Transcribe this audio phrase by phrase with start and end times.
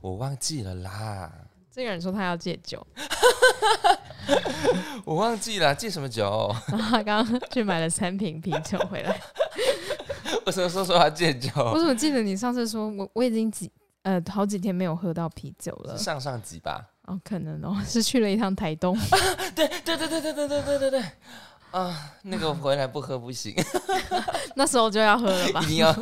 [0.00, 1.30] 我忘记了啦，
[1.70, 2.84] 这个人说他要戒酒，
[5.04, 6.54] 我忘记了戒什么酒？
[6.68, 9.20] 然后他刚刚去买了三瓶啤酒回来。
[10.46, 11.50] 为什么说说要戒酒？
[11.56, 13.70] 我怎么记得你上次说我我已经几
[14.02, 15.96] 呃好几天没有喝到啤酒了？
[15.96, 16.84] 上上集吧。
[17.06, 18.96] 哦，可能哦， 是去了一趟台东。
[19.54, 21.02] 对对对对对对对对对对。
[21.70, 23.54] 啊，那个回来不喝不行。
[24.54, 25.60] 那时候就要喝了吧？
[25.62, 25.92] 一定要。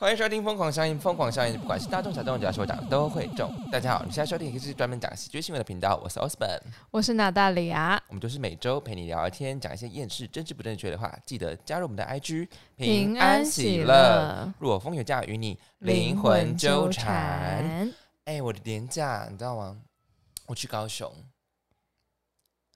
[0.00, 3.52] 欢迎收听《疯狂效应》，疯狂效应，不管是大众小众，只要是我讲都会中。
[3.72, 6.60] 大家好，你现在收听一个是专门讲喜剧新闻的频道，我是 Osborn，
[6.92, 11.12] 我是娜大里亚，我们就是每周陪你聊聊天，讲一些厌世、真知不正确的话。
[11.26, 14.54] 记得加入我们的 IG，平安喜乐。
[14.60, 17.92] 若风有假，与你灵魂纠缠。
[18.26, 19.78] 哎，我的年假，你知道吗？
[20.46, 21.12] 我去高雄。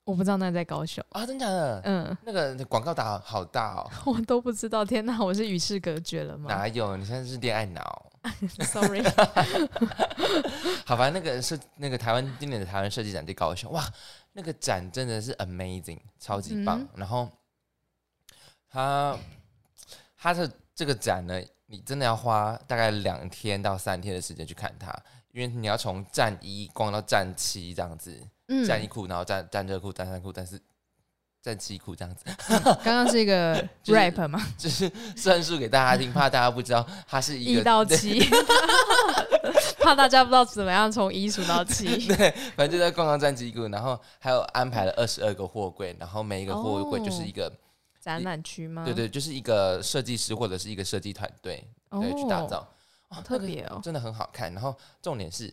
[0.04, 1.80] 我不知道那在高雄啊，真假的？
[1.84, 4.84] 嗯，那个广告打好大哦， 我都不知道。
[4.84, 6.50] 天哪，我是与世隔绝了吗？
[6.52, 6.96] 哪有？
[6.96, 8.10] 你现在是恋爱脑。
[8.66, 9.02] Sorry。
[10.84, 13.84] 好吧，那个是那个台湾今年的台湾设计展在高雄，哇，
[14.32, 16.84] 那个展真的是 amazing，超级棒。
[16.96, 17.28] 然后，
[18.68, 19.16] 他
[20.18, 24.92] 他的这个展呢，你真的要花大概两天到三天的时间去看它，
[25.30, 28.20] 因为你要从站一逛到站七这样子。
[28.66, 30.60] 战衣裤，然后战战热裤、战衫裤，但是
[31.42, 32.24] 战七裤这样子。
[32.84, 33.54] 刚刚是一个
[33.86, 34.40] rap 吗？
[34.56, 38.20] 就是算数给大家听，怕大家不知道它是一到七，
[39.80, 42.06] 怕大家不知道怎么样从一数到七。
[42.06, 47.52] 对，反正就在逛逛战机裤，然后还有安排了二十二个货柜，然后每一个货柜就是一个
[48.00, 48.84] 展览区吗？
[48.84, 52.64] 对对，就是一个设计师或者是一个设计团队对去打造，
[53.08, 54.52] 哦，特别哦，真的很好看。
[54.54, 55.46] 然后重点是，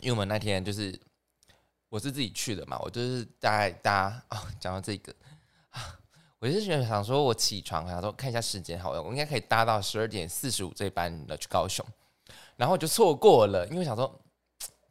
[0.00, 0.98] 因为我们那天就是。
[1.88, 5.14] 我是自己去的嘛，我就是大概搭啊，讲到这个
[5.70, 5.98] 啊，
[6.38, 11.84] 我就是想说，我起床想说看一下时间，好，我应该可以搭到十二点四十五这班的去高雄，
[12.56, 14.20] 然后我就错过了，因为想说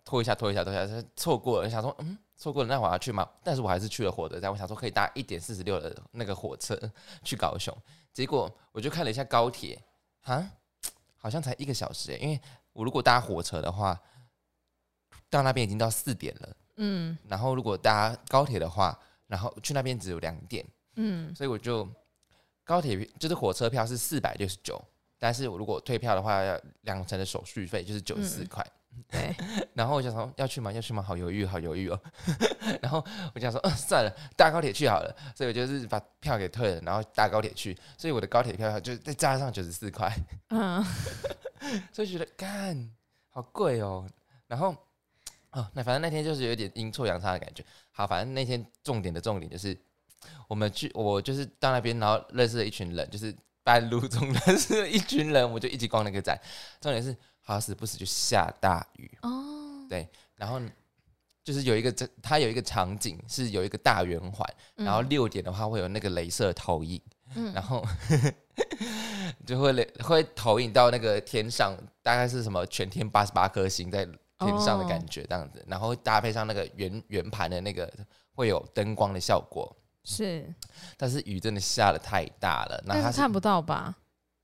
[0.03, 3.29] 拖一下拖一下拖一下，错过了，想说嗯，错过了，那我要去吗？
[3.43, 6.75] 但是我还是去了火车站，我想说可以搭一点四十六的那个火车
[7.23, 7.71] 去高雄，
[8.11, 9.79] 结果我就看了一下高铁，
[10.23, 10.51] 啊，
[11.15, 12.41] 好像才一个小时诶，因为
[12.73, 13.99] 我如果搭火车的话，
[15.29, 16.55] 到那边已经到四点了。
[16.77, 20.65] 嗯，然后如果搭高铁的话，然后去那边只有两点，
[20.95, 21.87] 嗯，所以我就
[22.63, 24.81] 高铁就是火车票是四百六十九，
[25.19, 28.65] 但是我如果退票的话要两成的手续费，就是九十四块。
[29.09, 29.35] 对，
[29.75, 30.71] 然后我想说要去吗？
[30.71, 31.03] 要去吗？
[31.03, 31.99] 好犹豫，好犹豫哦。
[32.81, 33.03] 然后
[33.35, 35.15] 我想说，嗯，算了，搭高铁去好了。
[35.35, 37.77] 所以我就是把票给退了，然后搭高铁去。
[37.97, 40.11] 所以我的高铁票就再加上九十四块。
[40.49, 40.83] 嗯，
[41.93, 42.91] 所以觉得干
[43.29, 44.09] 好贵哦。
[44.47, 44.75] 然后。
[45.51, 47.63] 哦，那反正那天就是有点阴错阳差的感觉。
[47.91, 49.75] 好，反正那天重点的重点就是，
[50.47, 56.39] 我们去，我就是到那边，然后认识了一群人，就是半路中认识了一群人，我就一起逛那个展。
[56.81, 60.61] 重点是好死不死就下大雨哦，对，然后
[61.43, 67.01] 就是有一个这，它有一个场景是有一个大圆环，然后六点的话会有那个镭射投影，
[67.35, 67.83] 嗯， 然后
[69.45, 74.07] 就会会投影到那个天上，大概是什么全天八十八颗星在。
[74.39, 77.91] 天上的感觉这样子，然后搭配上那个圆圆盘的那个
[78.35, 80.53] 会有灯光的效果，是。
[80.95, 83.95] 但是雨真的下的太大了，那他看不到吧？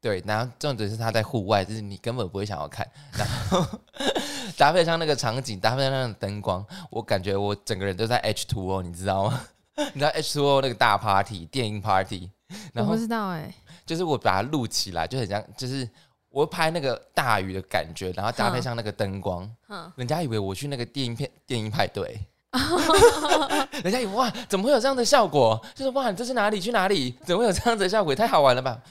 [0.02, 2.86] 对，然后重点是他在户外，就是你根本不会想要看。
[3.14, 3.66] 然后
[4.58, 9.46] 搭配上那个场景，搭配上那种灯光，我感觉我整个人都在 H two O，你知道吗？
[9.94, 12.30] 你知道 H two O 那个大 party 电音 party？
[12.76, 13.54] 我不知道哎，
[13.86, 15.88] 就是我把它录起来，就很像，就是。
[16.34, 19.48] 我拍那个大雨的感觉，然后搭配上那个灯光，
[19.96, 22.20] 人家以为我去那个电影片电影派对，
[23.84, 25.64] 人家以为哇，怎么会有这样的效果？
[25.76, 27.16] 就是哇，这是哪里去哪里？
[27.24, 28.16] 怎么会有这样子的效果？
[28.16, 28.82] 太好玩了吧？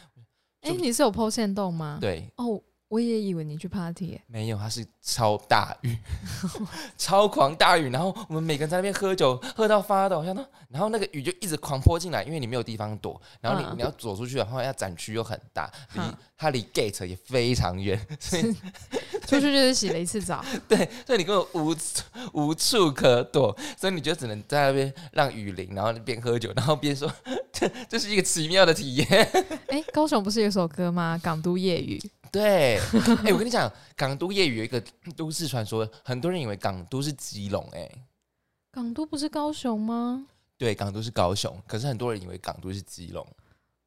[0.60, 1.98] 哎，你是有剖线洞吗？
[2.00, 2.60] 对，哦。
[2.92, 5.96] 我也以为你去 party，没有，它是超大雨，
[6.98, 16.02] 超狂大雨，然后我们每个人在那边喝酒，喝到发抖，像那，然后那个雨就一直狂泼进来，因为你没有地方躲，然后你你要走出去的话，要展区又很大，离
[16.36, 18.42] 它离 gate 也非常远，所以
[19.26, 21.74] 出去就是洗了一次澡， 对，所以你根本无
[22.34, 27.10] 无处可躲，所以你就只能在那边让雨淋，然后边喝酒，然后边说，
[27.50, 29.08] 这这是一个奇妙的体验。
[29.68, 31.18] 哎，高雄不是有首歌吗？
[31.22, 31.98] 港都夜雨。
[32.32, 32.78] 对，
[33.24, 34.82] 哎，我跟你讲，港都夜雨有一个
[35.14, 37.88] 都市传说，很多人以为港都是基隆，哎，
[38.72, 40.26] 港都不是高雄吗？
[40.56, 43.26] 对，港都是高雄，可是很多人以为港都是基隆。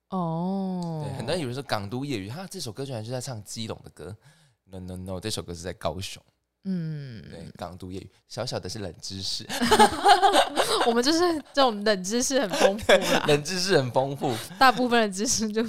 [0.10, 4.16] 哦，对，很多人以为说港都夜雨，他这首歌居然是在唱基隆的歌
[4.66, 6.22] ，no no no，这首歌是在高雄。
[6.66, 9.44] 嗯，对，港都夜雨，小小的是冷知识，
[10.86, 11.20] 我们就是
[11.52, 15.64] 这种冷知识很丰富啦，冷知识很丰富，大部分的知识就。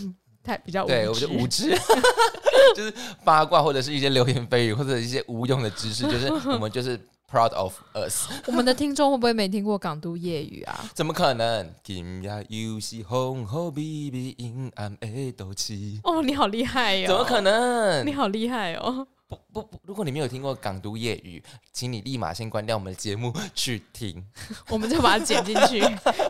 [0.46, 1.76] 太比较对，我就无知。
[2.74, 2.92] 就是
[3.24, 6.98] 八卦或者是一些流言蜚语或者一些无用的知识，就是我们就是
[7.30, 8.28] proud of us。
[8.46, 10.88] 我们的听众会不会没听过港都夜雨啊？
[10.94, 11.70] 怎么可能？
[11.82, 13.82] 今夜又是红红微
[14.12, 17.40] 微阴暗的斗气，哦，你好厉害哟、怎么可？
[17.40, 18.12] 能你？
[18.12, 19.06] 好厉害哦！
[19.28, 19.80] 不不不！
[19.84, 21.42] 如果你没有听过港都夜雨，
[21.72, 24.24] 请你立马先关掉我们的节目去听。
[24.70, 25.82] 我们就把它剪进去，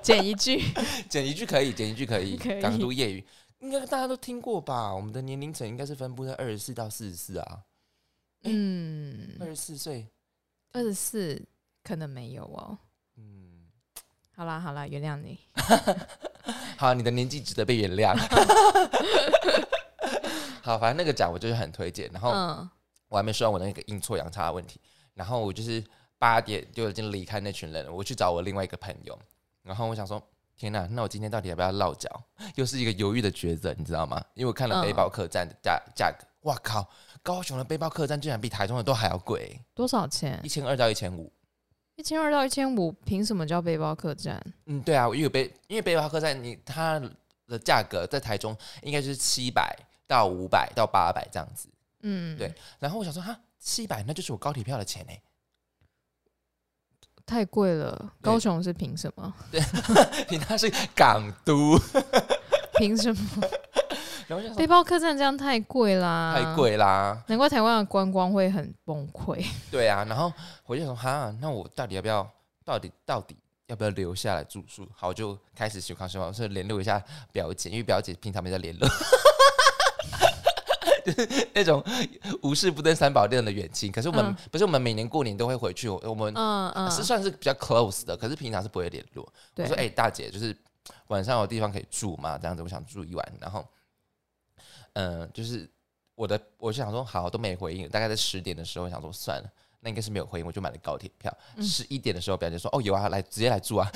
[0.03, 0.63] 剪一句。
[1.09, 2.37] 剪一句可以，剪一句可以。
[2.37, 3.25] 可以港都夜雨
[3.61, 4.95] 应该大家都听过吧？
[4.95, 7.63] 我们的年龄层应该是分布在二十四到四十四啊，
[8.43, 10.07] 嗯，二十四岁。
[10.73, 11.43] 二十四
[11.83, 12.79] 可能没有哦。
[13.17, 13.67] 嗯，
[14.35, 15.39] 好啦好啦，原谅你。
[16.77, 18.15] 好，你的年纪值得被原谅。
[20.63, 22.69] 好，反正那个奖我就是很推荐，然后嗯
[23.09, 24.81] 我还没说完我那个阴错阳差的问题，
[25.15, 25.83] 然后我就是
[26.19, 29.19] 八点就已经离开那群人了，我去找我另外一个朋友，
[29.63, 30.23] 然后我想说，
[30.57, 32.09] 天呐，那我今天到底要不要落脚？
[32.55, 34.25] 又是一个犹豫的抉择，你知道吗？
[34.35, 36.89] 因为我看了嗯背包客栈的价价格，哇靠，
[37.23, 40.49] 高雄的背包客栈居然比台中的都还要贵，多少钱一？
[40.49, 41.31] 千二到一千五。
[41.97, 44.43] 一千二到一千五，凭什么叫背包客栈？
[44.67, 47.01] 嗯，对啊，因为背因为背包客栈你它
[47.49, 49.75] 的价格在台中应该就是七百
[50.07, 51.69] 到五百到八百这样子，
[52.03, 55.13] 嗯，对，然后我想说哈，七百那就是我高铁票的钱呢。
[57.27, 58.13] 太贵了。
[58.23, 59.35] 高雄是凭什么？
[60.29, 61.79] 凭它是港都，
[62.79, 63.43] 凭什么？
[64.29, 69.45] 然后就说背包客栈这样太贵啦，太，贵啦，难怪台湾的观光会很崩溃。
[69.71, 70.33] 对啊，然后
[70.65, 72.29] 我就说哈，那我到底要不要，
[72.65, 73.37] 到底到底
[73.67, 74.89] 要不要留下来住宿？
[74.95, 77.01] 好，我就开始修康修康，是联络一下
[77.31, 78.89] 表姐，因为表姐平常没在联络。
[81.07, 81.83] 就 是那种
[82.43, 89.27] 无事不登三宝殿的远亲，可是我们、嗯不是我们每年过年都会回去，我我们嗯嗯，是算是比较 close 的，可是平常是不会联络。
[89.57, 90.57] 我，说：“哎、大姐，就是
[91.07, 92.37] 晚上有地方可以住吗？
[92.37, 93.33] 这样子，我想住一晚。
[93.41, 93.65] 然后，
[94.95, 95.69] 嗯、就是
[96.15, 97.89] 我的，我就想说，好，都没回应。
[97.89, 99.49] 大概在十点的时候，我想说算了，
[99.81, 101.33] 那应该是没有回应，我就买了高铁票。
[101.57, 103.89] 嗯十一、点的时候，表姐说：“哦，有啊，来直接来住啊。”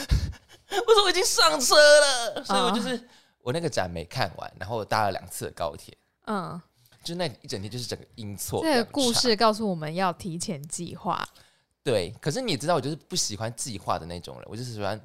[0.70, 3.08] 我说：“我已经上车了。”所以我就是、
[3.42, 5.96] 我那个展没看完，然后我搭了两次高铁，
[6.26, 6.60] 嗯，
[7.02, 8.62] 就那一整天就是整个阴错。
[8.62, 11.26] 这个故事告诉我们要提前计划。
[11.82, 15.00] 对，可是你知道，我就是不喜欢计划的那种人，我就是喜欢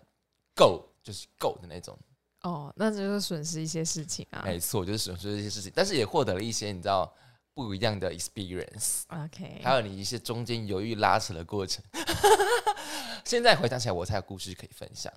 [0.56, 1.98] go 就是 go 的那种。
[2.42, 4.44] 哦，那就是损失一些事情啊。
[4.46, 7.12] 没错，就是损失一些事情，但是也获得了一些你知道
[7.54, 11.84] 不一样的 experience，OK，还有你一些中间犹豫拉扯的过程。
[13.24, 15.12] 现在回想起来，我才有故事可以分享，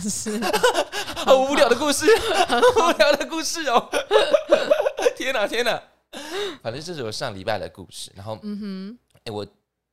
[0.00, 0.40] 是
[1.14, 2.06] 好无聊的故事，
[2.48, 3.88] 好无聊的故事哦！
[5.14, 5.80] 天哪，天哪！
[6.62, 9.46] 反正这是我上礼拜的故事，然后，嗯哼哎、我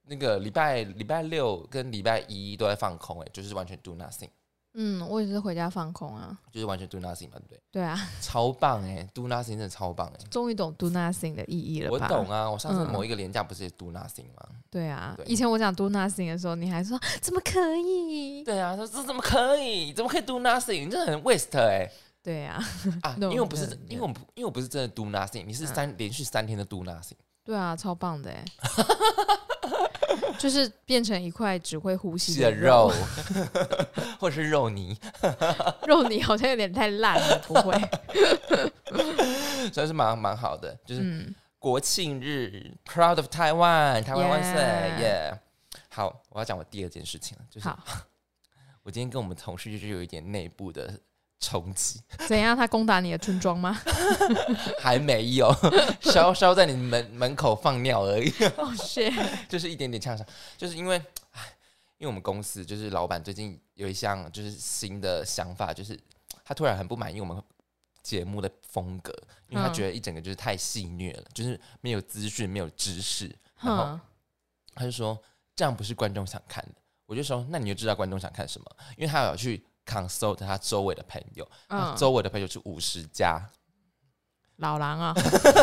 [0.04, 4.30] 那个礼拜礼拜六跟礼拜一都在放空，哎，就是完全 do nothing，
[4.74, 6.38] 嗯，我也是回家放空啊。
[6.52, 7.62] 就是完全 do nothing 嘛，对不对？
[7.72, 10.26] 对啊，超棒哎，do nothing 真的超棒哎！
[10.32, 12.08] 终于懂 do nothing 的意义了吧？
[12.10, 14.50] 我懂啊，我上次嗯某一个廉价不是也 do nothing 吗？
[14.72, 18.44] 对啊，对以前我讲 do nothing 的时候，你还说怎么可以？
[18.44, 19.94] 对啊，说这怎么可以？
[19.94, 20.86] 怎么可以 do nothing？
[20.86, 21.90] 你这很 waste 哎、
[22.30, 22.64] 对啊，
[23.02, 23.16] 啊！
[23.22, 27.16] 因为我不是因为我不因为我不是真的 do nothing，你是三、连续三天的 do nothing。
[27.44, 28.46] 对啊，超棒的哎，
[30.38, 32.94] 就是变成一块只会呼吸的肉肉，，
[34.22, 34.96] 或者是肉泥，
[35.88, 37.74] 肉泥好像有点太烂了，不会？
[39.74, 40.78] 算是蛮蛮好的。
[40.86, 45.40] 就是嗯，国庆日，Proud of Taiwan，台湾万岁 Yeah 耶！
[45.90, 47.68] 好，我要讲我第二件事情了，就是，
[48.84, 51.00] 我今天跟我们同事就是有一点内部的
[51.40, 52.56] 冲击，怎样？
[52.56, 53.80] 他攻打你的村庄吗？
[54.80, 55.50] 还没有，
[56.02, 58.30] 稍稍在你门门口放尿而已。
[58.58, 59.12] 哦，是，
[59.48, 60.26] 就是一点点呛伤，
[60.58, 60.98] 就是因为，
[61.32, 61.42] 唉，
[61.98, 65.98] 因为我们公司就是老板最近有一项就是新的想法，就是
[66.44, 67.42] 他突然很不满意我们
[68.04, 69.14] 节目的风格，
[69.48, 74.00] 因为他嗯觉得一整个就是太戏虐了，就是没有资讯，没有知识，然后，
[74.76, 75.18] 他就说
[75.56, 76.72] 这样不是观众想看的。
[77.06, 78.68] 我就说那你就知道观众想看什么，
[78.98, 83.42] 因为他有去 consult 他周围的朋友，嗯，周围的朋友是五十家，
[84.58, 85.16] 老狼啊，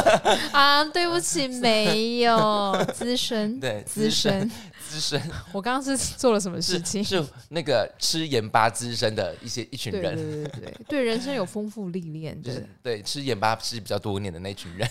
[0.52, 4.50] 啊，对不起，没有资深，对，资深，
[4.88, 5.21] 资深。
[5.52, 7.04] 我刚刚是做了什么事情？
[7.04, 13.02] 是那个吃盐巴资深的一些一群人，对对对对，对 人生有丰富历练的就是，对。
[13.02, 14.88] 吃盐巴吃比较多年的那群人。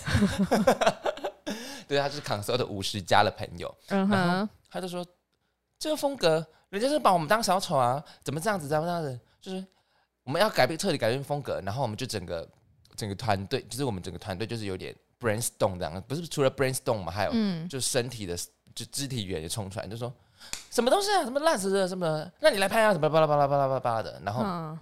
[1.88, 5.06] 对，他是 consult 的五十家的朋友，嗯哼，他就说
[5.77, 9.66] 这个风格，人家是把我们当小丑啊，怎么这样子，怎么这样子，就是
[10.24, 12.48] 我们要改变彻底改变风格，然后我们就整个
[12.96, 18.36] 整个团队，就是我们整个团队就是有点 brainstorm 这样，不是除了 brainstorm 嘛，还有嗯，就身体的
[18.74, 20.12] 就肢体语言也冲出来，就说
[20.72, 24.44] 什么东西啊，什么烂死的，什么，那你来拍啊，什么巴拉巴拉巴拉巴拉巴拉的，然后。
[24.44, 24.80] 嗯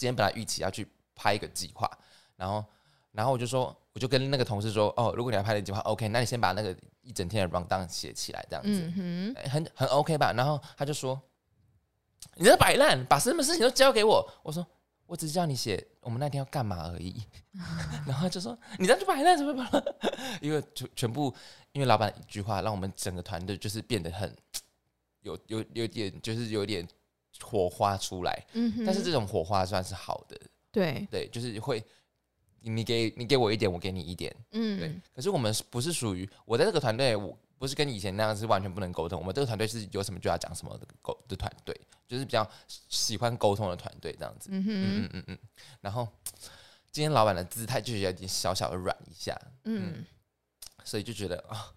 [0.00, 1.86] 今天本来预期要去拍一个计划，
[2.34, 2.64] 然后
[3.12, 10.32] 然后我就说，我就跟那个同事说，哦，如果你要拍那计划，OK，那你先把那个一整天的 round down 写起来，这样子，嗯很很 OK 吧？
[10.34, 11.20] 然后他就说，
[12.36, 14.26] 你在摆烂，把什么事情都交给我。
[14.42, 14.66] 我说，
[15.06, 17.22] 我只是叫你写我们那天要干嘛而已。
[18.06, 19.84] 然后他就说，你这样就摆烂什么摆烂？
[20.40, 21.34] 因为全全部，
[21.72, 24.34] 因为老板一句话，让我们整个团队就是变得很
[25.22, 26.86] 有有有点就是有点
[27.42, 28.46] 火花出来。
[28.52, 30.38] 嗯，但是这种火花算是好的，
[30.70, 31.82] 对，对，就是会
[32.60, 35.02] 你给你给我一点，我给你一点，嗯对嗯，。
[35.14, 39.18] 可是我们不是属于我在这个团队，我不是跟以前那样是完全不能沟通。
[39.20, 44.48] 我们这个团队是有什么就要讲什么的沟的团队，就是比较喜欢沟通的团队这样子。
[44.50, 45.38] 嗯嗯，嗯嗯嗯。
[45.82, 46.08] 然后
[46.90, 50.02] 今天老板的姿态就是有点小小的软一下，嗯，
[50.84, 51.70] 所以就觉得啊、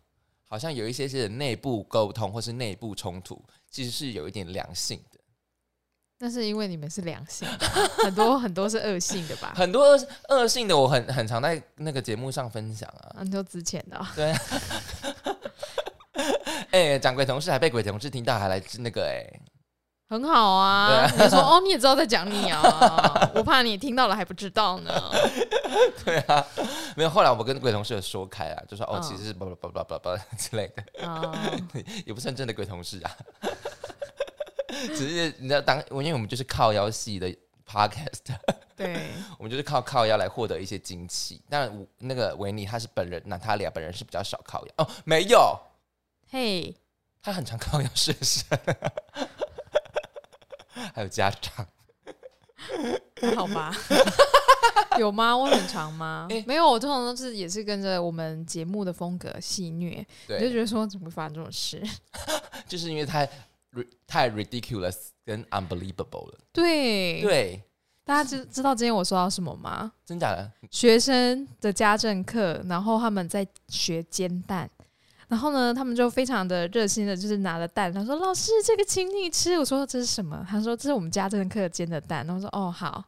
[0.48, 5.20] 好像有一些些内部沟通或是内部冲突，其实是有一点良性的。
[6.20, 7.68] 那是因为你们是良性的，
[8.02, 9.54] 很多 很多是恶性的吧？
[9.58, 13.18] 很多恶恶性的，我很很常在那个节目上分享啊。
[13.20, 14.40] 很多之前的啊，对啊，
[16.74, 19.22] 哎、讲鬼同事还被鬼同事听到，还来那个哎、
[20.10, 21.08] 很好啊。
[21.12, 24.92] 你就说哦，你也知道在讲你啊，我怕你听到了还不知道呢。
[26.04, 26.44] 对啊，
[26.98, 27.10] 没有。
[27.12, 31.32] 后来我跟鬼同事有说开啊，就说哦，嗯其实是叭叭叭叭叭叭之类的，啊，
[32.08, 33.12] 也不算真的鬼同事啊，
[34.68, 37.28] 只是你知道当，因为我们就是靠腰系的
[37.70, 38.36] podcast，
[38.76, 41.40] 对，我们就是靠靠腰来获得一些惊奇。
[41.48, 45.60] 当然，我那个维尼他是本人，娜塔莉亚本人是比较少靠腰哦，没有，
[46.34, 46.76] 嘿，
[47.22, 48.44] 他很常靠要学生，
[50.92, 51.68] 还有家长。
[53.22, 53.72] 还好吧？
[54.98, 55.38] 有吗？
[55.38, 56.26] 我很长吗？
[56.32, 61.80] 诶没有，我通常都是也是跟着我们节目的风格戏虐，我就，觉得说怎么会发生这种事？
[62.68, 63.30] 就是因为太
[64.08, 66.40] 太 ridiculous 跟 unbelievable 了。
[66.52, 67.64] 对，对，
[68.04, 69.92] 大家知知道今天我说到什么吗？
[70.04, 70.52] 真假的？
[70.72, 74.68] 学生的家政课，然后他们在学煎蛋，
[75.28, 83.04] 然后呢，他们就非常的热心的，就是拿了蛋，他说：“老师，这个请你吃。”我说：“这是什么？”他说：“这是我们家政课煎的蛋。”然后说：“哦，好。”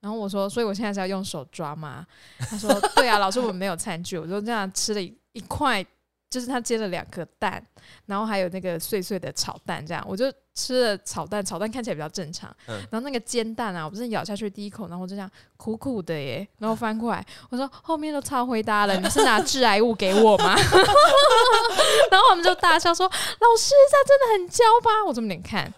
[0.00, 2.06] 然后我说：“所以我现在是要用手抓吗？”
[2.38, 5.84] 他说：“对啊，老师，我们没有餐具。”我就这样吃了一一块，
[6.30, 7.64] 就是他煎了两颗蛋，
[8.06, 12.54] 然后还有那个碎碎的炒蛋，这样我就吃了炒蛋，炒蛋看起来比较正常。
[12.66, 20.54] 嗯然后那个煎蛋啊，我不是咬下去第一口，然后我就这样苦苦的耶，然后翻过来，我说后面都超回答了，你是拿致癌物给我吗？
[22.10, 24.90] 然后我们就大笑说，老师他真的很焦吧？
[25.06, 25.72] 我这么点看，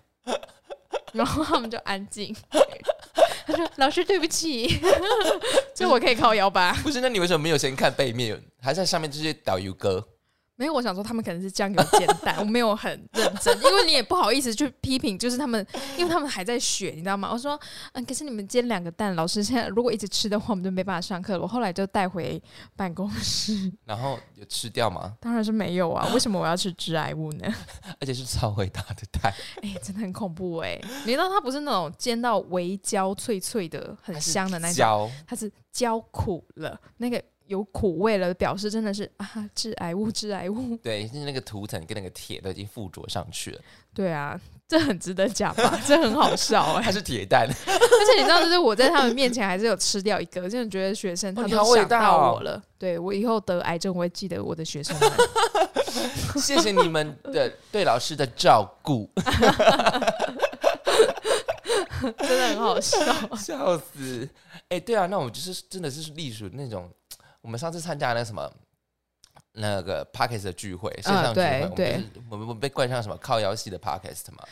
[1.12, 2.34] 然后他们就安静。
[3.46, 4.80] 他说：“老师，对不起，
[5.74, 6.76] 这我可以靠腰吧？
[6.84, 8.40] 不是，那你为什么没有先看背面？
[8.60, 10.06] 还在上面这些导游哥？
[10.60, 17.30] 没有，我想说他们可能是酱油煎蛋， 我没有很认真，因为你也不好意思去批评，就是他们，因为他们还在学，你知道吗？
[17.32, 17.58] 我说，
[17.94, 21.40] 嗯，可是你们煎两个蛋，老师现在如果一直吃的话，我们就没办法上课了。
[21.40, 22.42] 我后来就带回
[22.76, 25.16] 办公室， 然后有吃掉吗？
[25.18, 27.50] 当然是没有啊，为什么我要吃致癌物呢？
[27.98, 40.76] 而且是超伟大的蛋，哎、真的很恐怖哎、你知道它不是那种煎到微焦脆脆的、很香的那种，焦它是焦苦了，那个有苦味了，表示真的是 啊，致癌物，致癌物。
[40.76, 43.60] 对，就是那个涂层跟那个铁都已经附着上去了，
[43.92, 45.78] 对啊，这很值得讲吧？
[45.84, 52.62] 这很好笑哎、它是铁蛋，而且你知道，就是我在他们面前还是有吃掉一个，真的觉得学生他都想到我了。
[52.78, 55.10] 对我以后得癌症，我会记得我的学生们。
[56.36, 59.10] 谢谢你们的对老师的照顾，
[62.16, 63.36] 真的很好笑。
[63.36, 64.28] 笑死！
[64.68, 66.88] 哎、对啊，那我们就是真的是隶属那种，
[67.42, 68.50] 我们上次参加那什么。
[69.52, 74.44] 那个 Parkes 的聚会，线上聚会，对我们我们被冠上什么靠腰系的 Parkes 嘛？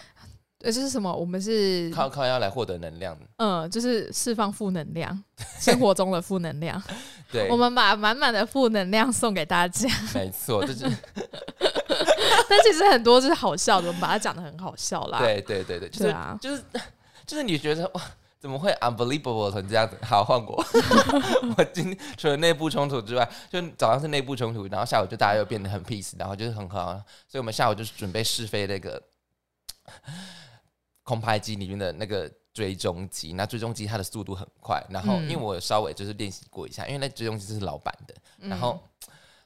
[0.64, 1.14] 呃，这是什么？
[1.14, 5.22] 我们是靠靠腰来获得能量，嗯，就是释放负能量，
[5.60, 6.82] 生活中的负能量。
[7.30, 10.80] 对我，们把满满的负能量送给大家，没错，就是
[12.48, 15.20] 但其实很多就是好笑的，我们把它讲的很好笑啦。
[15.20, 16.64] 对对对对，就是啊，就是
[17.24, 18.02] 就是你觉得哇，
[18.38, 19.96] 怎么会 unbelievable 成这样子？
[20.04, 20.64] 好，换我。
[21.56, 26.92] 我今天除了内部冲突之外，就早上是内部冲突，然后下午就大家又变得很 peace，然后就是很好，
[27.26, 29.02] 所以我们下午就是准备试飞那个
[31.02, 33.32] 空拍机里面的那个追踪机。
[33.32, 38.80] 那追踪机它的速度很快，然后嗯因为我稍微就是练习过一下，因为那追踪机是老板的，嗯然后。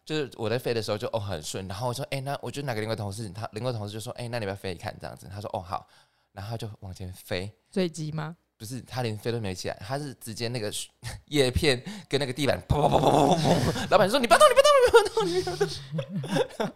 [0.05, 5.29] 就是我在飞的时候就哦很顺，然后我说哎、那我就拿给另外同事，他另外同事就说哎、那你要飞一看这样子？
[5.33, 5.87] 他说哦好，
[6.33, 8.37] 然后他就往前飞，坠机吗？
[8.63, 10.73] 不是他连飞都没起来，他是直接那个
[11.27, 14.63] 叶片跟那个地板砰砰砰砰砰砰，老板说你不要动，你不要
[15.03, 16.73] 动，你不要动，你不要动。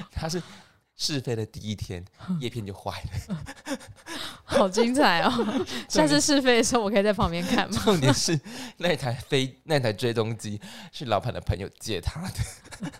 [0.10, 0.42] 他是
[0.96, 2.02] 试飞的第一天，
[2.40, 2.90] 叶片就坏
[3.28, 3.78] 了，
[4.44, 5.30] 好精彩哦！
[5.90, 7.82] 下次试飞的时候，我可以在旁边看吗？
[7.84, 8.40] 重点是
[8.78, 10.58] 那台飞那台追踪机
[10.90, 12.90] 是老板的朋友借他的。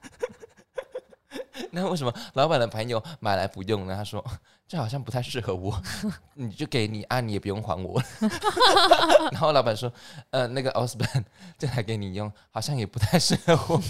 [1.70, 3.96] 那为什么老板的朋友买来不用呢？
[3.96, 4.22] 他说
[4.68, 5.80] 这好像不太适合我，
[6.34, 8.02] 你就给你啊，你也不用还我。
[9.30, 9.92] 然后老板说，
[10.30, 11.24] 呃，那个 Osborne
[11.56, 13.80] 这台给你用，好像也不太适合我，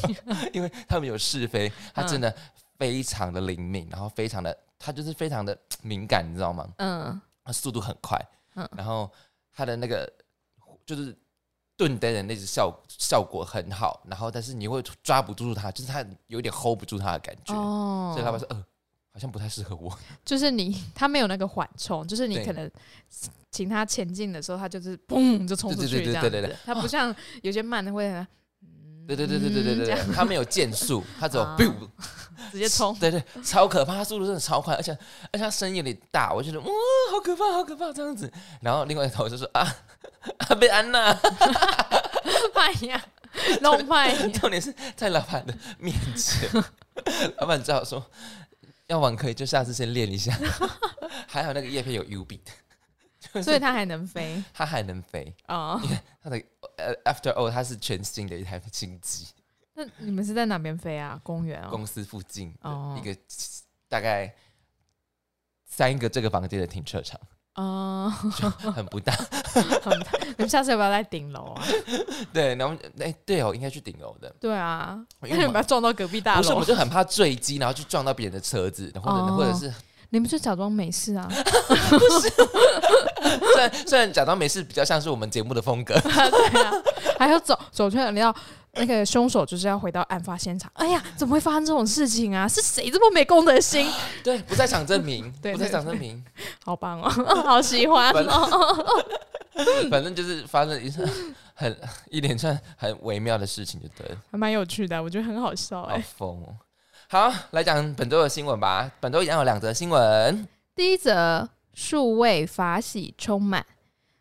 [0.53, 2.35] 因为他们有试飞，他真的
[2.79, 6.69] 非常的灵敏，然后非常的，他就是非常的敏感，你知道吗？
[6.79, 8.21] 嗯它速度很快，
[8.57, 9.11] 嗯然后
[9.55, 10.13] 它的那个
[10.85, 11.17] 就是
[11.77, 18.65] 顿灯的那只效效果很好，然后但是你会抓不住它，就是它有点 hold 不住它的感觉，哦，所以老板说，呃，
[19.17, 19.99] 好像不太适合我。
[20.27, 22.71] 就是你，他没有那个缓冲，就是你可能
[23.51, 26.59] 请他前进的时候，他就是砰就冲出去这样对对对对子。
[26.67, 31.73] 他不像有些慢的会嗯对对对对对对对这样对，它没有渐速，他只有啊 biu，
[32.53, 32.95] 直接冲。
[33.01, 34.93] 对对，超可怕，他速度真的超快，而且
[35.33, 36.71] 而且他声音有点大，我就觉得哇，
[37.11, 38.31] 好可怕，好可怕这样子。
[38.61, 39.67] 然后另外一头就说啊，
[40.51, 41.15] 阿贝安娜，
[42.53, 43.03] 派呀，
[43.63, 46.51] 弄坏，重点是在老板的面前，
[47.39, 48.05] 老板只好说
[48.89, 50.37] 要玩可以，就下次先练一下。
[51.29, 52.53] 还好那个叶片有 U B 的，
[53.21, 55.35] 就是所以它还能飞它还能飞。
[55.49, 55.79] 哦。
[55.83, 56.43] 你看它的
[56.79, 59.27] 呃，After all，它是全新的一台新机，
[59.75, 61.21] 那你们是在哪边飞啊？
[61.23, 61.69] 公园哦。
[61.71, 63.19] 公司附近哦一个
[63.89, 64.35] 大概
[65.65, 67.21] 三个这个房间的停车场，
[67.57, 68.13] 哦，
[68.75, 69.15] 很不 大。
[70.29, 71.63] 你们下次要不要在顶楼啊？
[72.33, 76.65] 对，然后哎、对哦，应该去顶楼的，对啊，因为你们要撞到隔壁大不是，我。
[76.65, 79.73] 就很怕坠机，然后去撞到别人的车子，或者、哦或者是
[80.11, 81.27] 你们就假装没事啊。
[81.31, 82.31] 不是
[83.53, 85.95] 虽然虽然假装没事，比较像是我们节目的风格。
[86.01, 86.73] 对啊，
[87.19, 88.35] 还有走走出来，你要
[88.77, 90.71] 那个凶手就是要回到案发现场。
[90.75, 92.47] 哎呀，怎么会发生这种事情啊？
[92.49, 93.91] 是谁这么没公德心？
[94.23, 96.25] 对，不在场证明， 对不在对场证明，
[96.65, 97.09] 好棒哦，
[97.43, 98.87] 好喜欢哦。
[99.91, 101.09] 反正就是发生一串
[101.55, 101.75] 很
[102.11, 106.55] 一连串很微妙的事情，就对了，还蛮有趣的，我觉得很好笑好哎、疯哦。
[107.09, 108.91] 好，来讲本周的新闻吧。
[109.01, 110.47] 本周一样有两则新闻。
[110.75, 113.65] 第一则，数位法喜充满，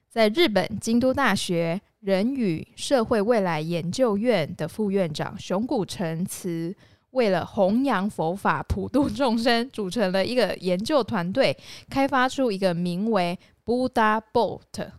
[0.09, 6.75] 在日本京都大学人与社会未来研究院的副院长熊谷成慈，
[7.09, 11.57] 为了弘扬佛法、普度众生，组成了一个研究团队，
[11.89, 14.91] 开发出一个名为 Buddha Bot。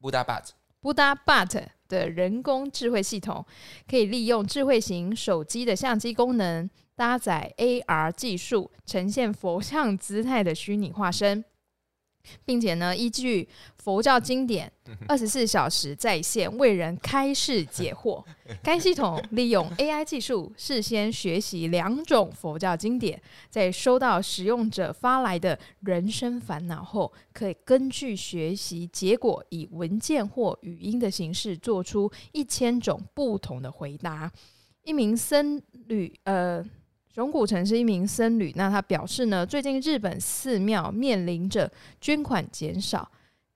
[0.00, 0.42] 布达巴
[0.82, 3.46] Buddha Bot 的人工智慧系统，
[3.88, 11.44] 可以利用智慧型手机的相机功能，搭载 AR 技术，呈现佛像姿态的虚拟化身，
[12.44, 14.70] 并且呢，依据佛教经典，
[15.08, 18.24] 二十四小时在线为人开示解惑。
[18.62, 34.30] 该系统利用 AI 技术，事先学习两种佛教经典，在收到使用者发来的人生烦恼后，可以根据学习结果，以文件或语音的形式做出一千种不同的回答。
[34.82, 36.64] 一名僧侣，呃，
[37.20, 43.06] 荣古城是一名僧侣，那他表示呢，最近日本寺庙面临着捐款减少、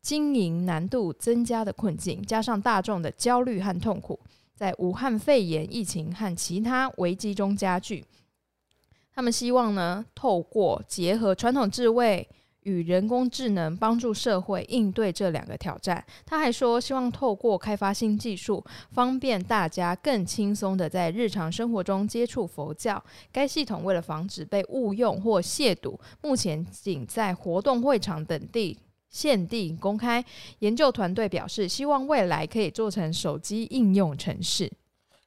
[0.03, 4.21] 经营难度增加的困境，加上大众的焦虑和痛苦，
[4.55, 8.05] 在武汉肺炎疫情和其他危机中加剧。
[9.15, 12.29] 他们希望呢，透过结合传统智慧
[12.65, 16.05] 与人工智能，帮助社会应对这两个挑战。
[16.27, 23.03] 他还说，希望透过开发新技术，方便大家更轻松的在日常生活中接触佛教。
[23.33, 28.79] 该系统为了防止被误用或亵渎，目前仅在活动会场等地。
[29.11, 30.25] 限定公开，
[30.59, 34.69] 研究团队表示，希望未来可以做成手机应用程式。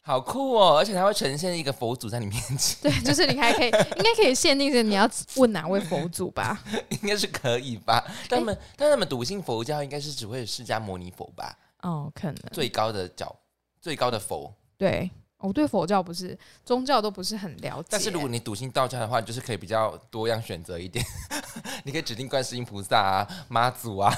[0.07, 0.77] 好酷哦！
[0.77, 3.67] 而且它会呈现一个佛祖在你面前， 对，就是你还可以，
[3.99, 6.63] 应该可以限定是你要问哪位佛祖吧？
[6.89, 8.01] 应该是可以吧？
[8.29, 11.53] 但他们、但他们笃信佛教应该是只会释迦牟尼佛吧？
[11.81, 13.35] 哦，可能最高的教，
[13.81, 14.53] 最高的佛。
[14.77, 15.11] 对。
[15.39, 21.05] 我对佛教不是宗教都不是很了解，但是如果你笃信道教的话，就是可以比较多样选择一点。
[21.85, 24.09] 你可以指定观世音菩萨啊、妈祖啊，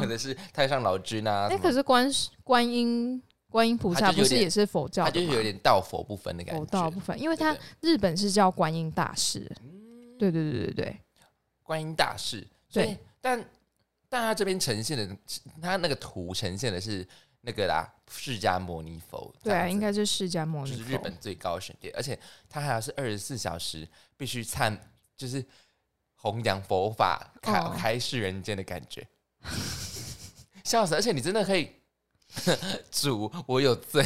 [0.00, 1.44] 或嗯，者是太上老君啊。
[1.44, 5.10] 哎、什么可是观世观音观音菩萨不是也是佛教它？
[5.10, 6.70] 就是有点道佛不分的感佛觉。
[6.72, 11.00] 道不分，因为对它日本是叫观音大士，嗯对对对对对，
[11.62, 13.50] 观音大士，所以对但
[14.08, 15.16] 但他这边呈现的，
[15.60, 17.06] 他那个图呈现的是
[17.40, 19.34] 那个啦，释迦牟尼佛。
[19.42, 20.76] 对啊，应该是释迦牟尼佛。
[20.78, 24.78] 就是日本最高神殿，而且它还要是二十四小时必须参，
[25.16, 25.44] 就是
[26.14, 29.06] 弘扬佛法、开、哦开示人间的感觉，
[30.64, 30.94] 笑死！
[30.94, 31.70] 而且你真的可以
[32.90, 34.04] 主我有罪，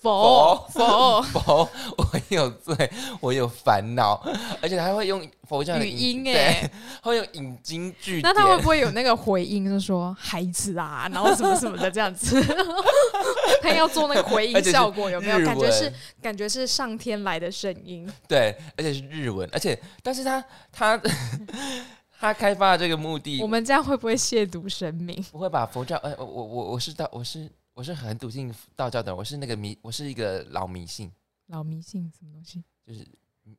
[0.00, 4.22] 佛 佛 佛，我有罪，我有烦恼，
[4.62, 6.70] 而且还会用佛教的语音对哎，
[7.02, 8.22] 会用引经据典。
[8.22, 12.40] 那他会不会有那个回音，就说孩子啊，然后什么什么的这样子？
[13.62, 15.38] 他要做那个回音效果，有没有？
[15.44, 18.10] 感觉是感觉是上天来的声音。
[18.26, 21.00] 对，而且是日文，而且但是他他
[22.20, 25.22] 他开发的这个目的我，们这样会不会亵渎神明？
[25.32, 31.10] 不会把佛教，呃，我我我我是道，我是我是很笃信道教的人，我是那个迷，我是一个老迷信，
[31.46, 32.62] 老迷信什么东西？
[32.86, 33.00] 就是
[33.46, 33.56] 嗯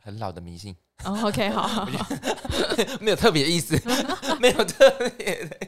[0.00, 0.74] 很老的迷信，
[1.04, 2.08] 哦，OK，好好好，
[3.02, 3.78] 没有特别意思，
[4.40, 5.60] 没有特别的，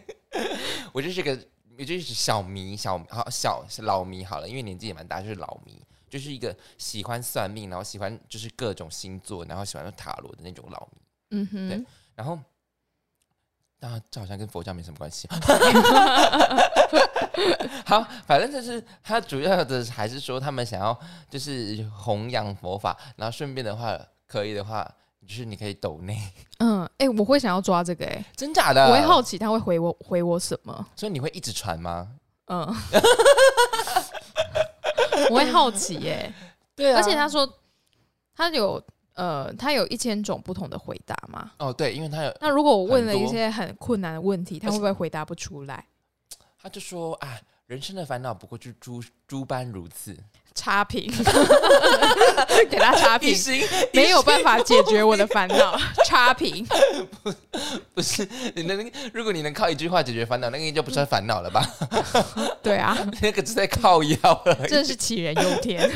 [0.94, 1.38] 我就是个，
[1.78, 11.68] 我就是小迷小好小老迷好了，因为年纪也蛮大，就是老迷，就是一个喜欢算命，然后喜欢就是各种星座，然后喜欢塔罗的那种老迷，嗯哼。
[11.68, 11.84] 对，
[12.14, 12.38] 然后。
[13.80, 15.28] 啊，这好像跟佛教没什么关系。
[17.84, 20.98] 好，反正就是他主要的还是说他们想要
[21.28, 24.90] 就是弘扬佛法，然后顺便的话，可以的话，
[25.28, 26.18] 就是你可以抖内，
[26.60, 28.86] 嗯，哎、我会想要抓这个、哎、真假的？
[28.88, 30.86] 我会好奇他会回我回我什么？
[30.96, 32.08] 所以你会一直传吗？
[32.46, 32.60] 嗯，
[35.28, 36.32] 我会好奇耶、
[36.74, 37.46] 对啊而且他说
[38.34, 38.82] 他有
[39.14, 41.52] 呃，他有一千种不同的回答吗。
[41.58, 45.84] 哦，对，因为他有，那如果我问了一些很困难的问题，他会不会回答不出来？
[46.60, 50.16] 他就说啊，人生的烦恼不过就诸诸般如此，
[50.54, 51.12] 差评，
[52.70, 56.66] 给他差评，行没有办法解决我的烦恼，差评。
[57.94, 61.62] 不是你能，如果你能靠一句话解决烦恼，那个就不算烦恼了吧？
[62.62, 64.54] 对啊，那个只是在靠腰了。
[64.66, 65.90] 真的是杞人忧天。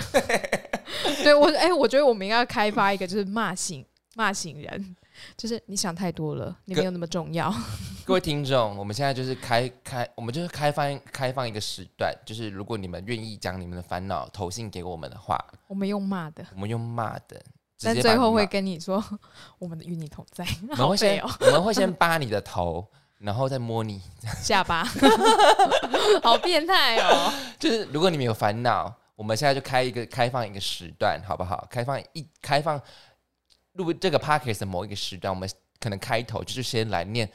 [1.23, 4.97] 对我，哎、我觉得我们应该开发一个，就是骂醒骂醒人，
[5.37, 7.53] 就是你想太多了，你没有那么重要。
[8.05, 17.39] 各位听众，我们现在就是开开，我们就是开放开放一个时段，就是如果你们愿意将你们的烦恼投信给我们的话，我们用骂的，我们用骂的，
[17.83, 19.05] 但最后会跟你说，
[19.59, 20.45] 我们与你同在。
[20.63, 22.85] 我们好废会先、哦，我们会先扒你的头，
[23.19, 24.01] 然后再摸你。
[24.43, 24.83] 下巴，
[26.23, 27.31] 好变态哦。
[27.59, 31.67] 就是如果你们有烦恼，我们现在就开一个开放一个时段，好不好？
[31.69, 32.81] 开放一开放
[33.73, 35.51] 录这个 podcast 的某一个时段，我们
[35.81, 37.29] 可能开头就是先来念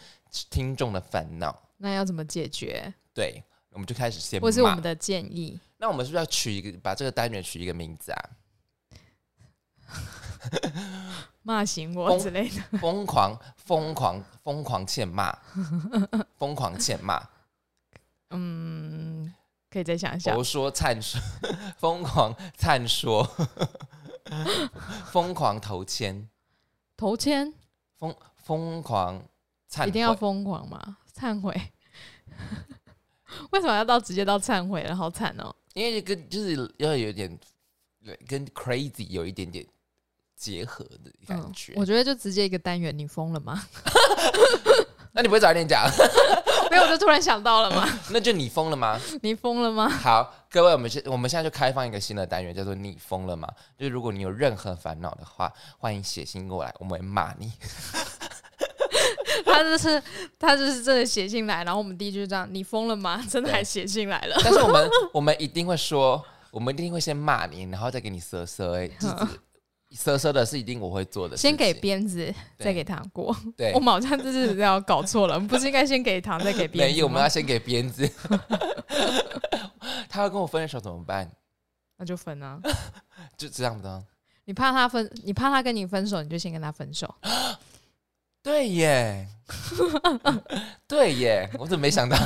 [0.50, 2.94] 听众的烦恼，那要怎么解决？
[3.14, 5.60] 对，我们就开始先骂或是我们的建议？
[5.78, 8.30] 那我们是不是要取一个把这个单元取一个名字啊？
[11.42, 12.78] 骂醒我之类的。
[12.80, 15.38] 疯狂疯狂疯狂欠骂，
[16.38, 17.22] 疯狂欠骂，
[18.30, 19.13] 嗯，
[19.74, 20.44] 可以再想一想佛。
[20.44, 21.20] 说灿说，
[21.80, 23.28] 疯狂灿说，
[25.12, 26.30] 疯狂投签，
[26.96, 27.52] 投签
[27.98, 29.20] 疯疯狂
[29.68, 30.98] 忏，一定要疯狂吗？
[31.18, 31.52] 忏悔？
[33.50, 34.96] 为什么要到直接到忏悔了？
[34.96, 35.56] 好惨哦！
[35.74, 37.36] 因为跟就是要有点
[38.28, 39.66] 跟 crazy 有一点点
[40.36, 41.74] 结合的感觉。
[41.74, 43.64] 嗯我觉得就直接一个单元，你疯了吗？
[45.14, 45.90] 那你不会早点讲？
[46.74, 47.88] 没有，我就突然想到了嘛。
[48.10, 49.00] 那就你疯了吗？
[49.22, 49.88] 你疯了吗？
[49.88, 53.48] 好，各位，我们现我们现在就开放一个新的单元，叫做“你疯了吗”？
[53.78, 57.52] 就是如果你有任何烦恼的话，欢迎写信过来，我们会骂你。
[59.46, 60.02] 他就是
[60.40, 63.24] 他就是真的写信来，然后我们第一句就这样：你疯了吗？
[63.30, 64.36] 真的还写信来了。
[64.44, 69.16] 但是我们 我们一定会说，我们一定会先骂你，然后再给你瑟瑟哎，就是
[69.94, 71.38] 色色的是一定我会做的。
[71.38, 73.36] 先给鞭子，再给糖果。
[73.56, 76.94] 对我，们好像这是要搞错了，我们不是应该先给糖，再给鞭子？
[76.94, 78.10] 没有，我们要先给鞭子。
[80.10, 81.32] 他要跟我分手怎么办？
[81.98, 82.60] 那就分啊。
[83.38, 84.04] 就这样的。
[84.46, 87.14] 你怕他分，你怕他跟你分手，你就先跟他分手。
[88.44, 89.26] 对耶，
[90.86, 92.18] 对耶，我怎么没想到？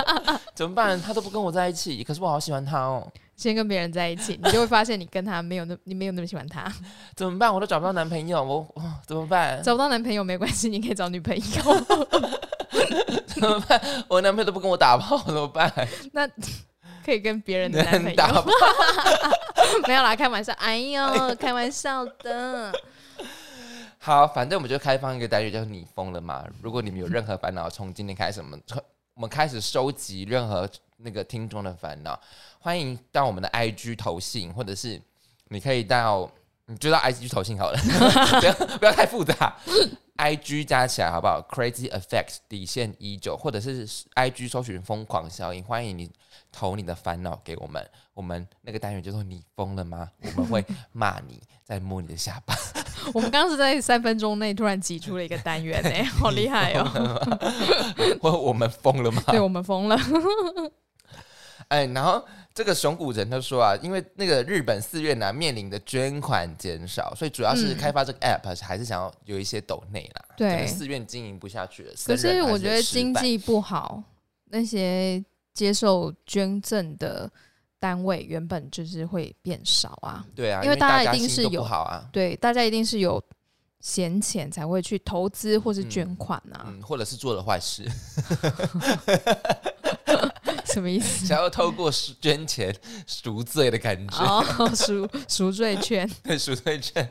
[0.54, 1.00] 怎么办？
[1.00, 6.70] 他都不跟我在一起，可是我好喜欢他哦，先跟别人在一起，你就会发现你跟他没有那，你没有那么喜欢他。
[7.16, 7.52] 怎么办？
[7.52, 9.62] 我都找不到男朋友，我我怎么办？
[9.62, 11.42] 找不到男朋友没关系，你可以找女朋友。
[13.26, 13.80] 怎么办？
[14.08, 15.72] 我男朋友都不跟我打炮，怎么办？
[16.12, 16.28] 那
[17.04, 18.50] 可以跟别人的男朋打友炮。
[19.88, 20.52] 没有啦，开玩笑。
[20.58, 22.70] 哎呦，开玩笑的。
[24.04, 28.82] 好，反正我们就开放一个单元，叫“你疯了吗？”如果你们有任何烦恼，从今天开始，我们从
[29.14, 32.20] 我们开始收集任何那个听众的烦恼，
[32.58, 35.00] 欢迎到我们的 IG 投信，或者是
[35.50, 36.28] 你可以到
[36.66, 37.78] 你就到 IG 投信好了，
[38.40, 39.56] 不要不要太复杂。
[40.16, 46.10] IG 加起来好不好？Crazy Effects 底线一九，或者是 IG 搜寻疯狂效应，欢迎你
[46.52, 47.84] 投你的烦恼给我们。
[48.14, 52.54] 我们那个单元就说“你疯了吗？” 我们会骂你，再摸你的下巴。
[53.14, 56.86] 我们刚刚是在三分钟内突然挤出了一个单元呢、 好厉害哦！
[58.20, 59.22] 我我们疯了吗？
[59.28, 59.98] 对我们疯了。
[61.68, 70.24] 哎，然后这个熊谷人他说啊，因为那个日本寺院呢、面临的捐款减少，所以主要是嗯开发这个 app 还是想要有一些抖内啦。
[70.36, 74.02] 对寺院经营不下去了，可是我觉得经济不好，
[74.50, 77.30] 那些接受捐赠的
[77.78, 80.24] 单位原本就是会变少啊。
[80.34, 83.22] 对啊，因为大大家一定是有好啊，对，大家一定是有
[83.80, 86.66] 闲钱才会去投资或是捐款啊。
[86.68, 87.84] 嗯，或者是做了坏事，
[90.72, 91.24] 什么意思？
[91.26, 92.74] 想要透过捐钱
[93.06, 97.08] 赎罪的感觉，哦， 赎赎罪券，对 赎罪券，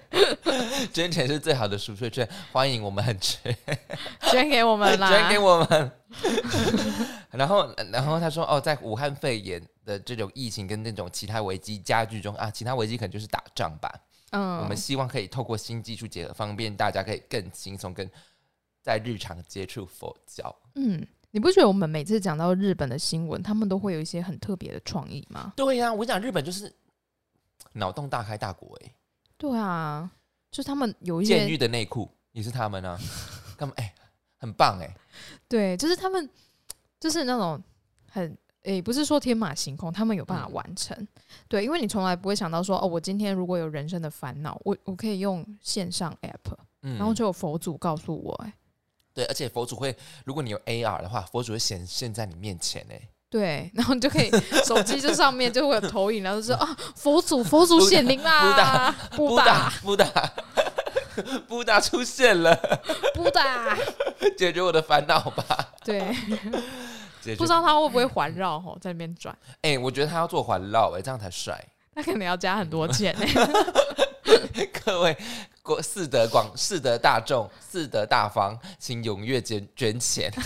[0.93, 3.55] 捐钱是最好的赎罪券，欢迎我们很缺。
[4.31, 5.09] 捐给我们啦！
[5.09, 5.91] 捐给我们。
[7.31, 13.89] 然后，然后他说：“哦，在武汉肺炎的这种疫情跟那种其他危机加剧中啊，其他危机可能就是打仗吧。
[14.31, 18.09] 嗯，我们希望可以透过新技术结合，方便大家可以更轻松跟
[18.81, 20.53] 在日常接触佛教。
[20.75, 25.53] 嗯，你不觉得我们每次讲到日本的新闻，他们都会有一些很特别的创意吗？
[25.55, 26.71] 对呀、我讲日本就是
[27.73, 28.93] 脑洞大开大国哎、
[29.37, 30.11] 对啊，
[30.51, 32.99] 就他们有一些监狱的内裤也是他们啊，
[33.57, 33.93] 他们哎、
[34.37, 34.93] 很棒哎、
[35.47, 36.29] 对，就是他们
[36.99, 37.61] 就是那种
[38.09, 40.53] 很诶、不是说天马行空，他们有办法嗯。
[40.53, 41.07] 完成。
[41.47, 46.95] 对，因为你从来不会想到说，哦，我今天如果有人生的烦恼，我我可以用线上 app，、嗯。
[46.97, 48.53] 然后就有佛祖告诉我、诶
[49.13, 49.95] 对，而且佛祖会，
[50.25, 54.31] 如果你有 AR 的话，佛祖会显现在你面前哎、对，然后你就可以
[54.65, 60.33] 手机这上面就会有投影，然后就说 啊，佛祖佛祖显灵啦，布布达达布达
[61.47, 62.55] 布达出现了。
[63.13, 63.77] 布达，
[64.37, 65.73] 解决我的烦恼吧。
[65.83, 65.99] 对，
[67.35, 71.61] 不知道他会不会环绕吼，在那边转，哎、我觉得他要做环绕，哎，这样才帅。
[71.93, 73.25] 那可能要加很多钱呢、
[74.85, 75.17] 各位
[75.61, 80.31] 国四德广四德大众四德大方，请踊跃捐捐钱。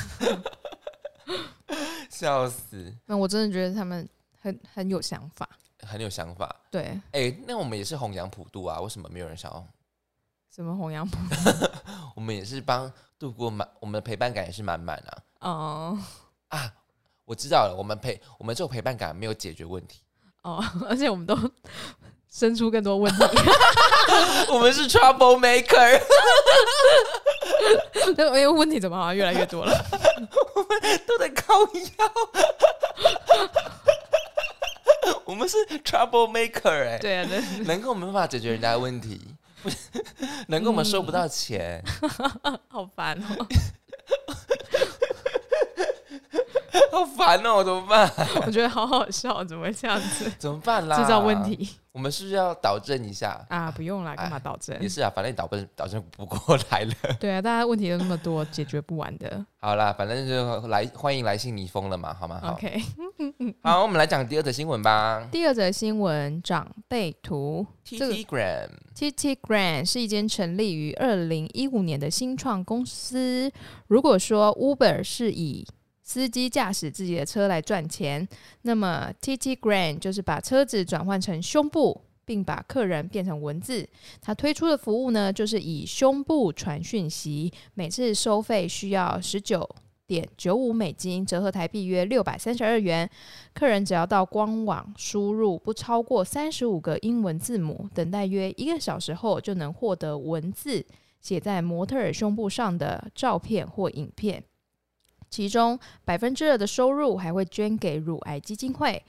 [2.10, 4.08] 笑死，那我真的觉得他们
[4.39, 5.49] 很很有想法，
[5.82, 6.56] 很有想法。
[6.71, 9.67] 对，哎、那我们也是弘扬普渡啊，为什么没有人想要？
[10.49, 11.17] 什么弘扬普，
[12.15, 15.99] 我们也是帮度过满，我们的陪伴感也是满满啊哦
[16.47, 16.73] 啊！
[17.25, 20.01] 我知道了，我们陪我们这种陪伴感没有解决问题，
[20.43, 21.36] 哦， 而且我们都
[22.38, 23.24] 生出更多问题，
[24.52, 26.02] 我们是 trouble maker。
[28.17, 29.74] 因 为问题怎么好像越来越多了？
[30.54, 30.67] 我们
[31.08, 31.69] 都在靠腰。
[35.24, 39.21] 我们是 trouble maker 哎、对啊，能，能够没办法解决人家的问题，
[39.63, 39.78] 不是
[40.48, 41.82] 能够我们收不到钱，
[42.67, 43.48] 好烦哦。
[46.92, 48.10] 好烦哦，怎么办？
[48.46, 50.98] 我觉得好好笑，怎么会这样子 怎么办啦？
[50.98, 53.46] 制造问，题我们是不是要导正一下？
[53.50, 53.72] 啊？
[53.72, 54.90] 不用啦，干嘛导正也？
[54.90, 56.94] 是啊，反正你导正导正不过来了。
[57.20, 59.46] 对啊，大家问题都那么多，解决不完的。
[59.60, 62.40] 好啦，反正就来欢迎来信你疯了嘛，好吗？
[62.44, 62.82] 好 OK，
[63.64, 65.26] 好，我们来讲第二则新闻吧。
[65.32, 67.66] 第二则新闻，长辈图。
[67.84, 73.52] 这个 Telegram TT Grand 是一间成立于二零一五年的新创公司。
[73.88, 75.66] 如果说 Uber 是以
[76.06, 78.26] 司机驾驶自己的车来赚钱，
[78.62, 83.86] 那么 TT Grand 就是把车子转换成胸部，并把客人变成文字。
[84.22, 89.68] 它推出的服务呢，就是以胸部传讯息，每次收费需要十九。
[90.08, 93.10] 点九五美金，折合台币约六百三十二元。
[93.56, 100.86] 客人只要到官网输入不超过三十五个英文字母，等待约一个小时后，就能获得文字
[101.20, 104.44] 写在模特儿胸部上的照片或影片。
[105.36, 109.04] 其中百分之二的收入还会捐给乳癌基金会。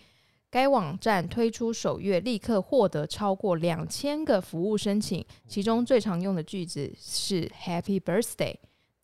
[0.50, 8.56] 该网站推出首月立刻获得超过两千个服务申请，其中最常用的句子是 “Happy Birthday”